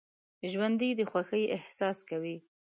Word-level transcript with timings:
ژوندي 0.51 0.89
د 0.95 1.01
خوښۍ 1.11 1.43
احساس 1.57 1.97
کوي 2.09 2.35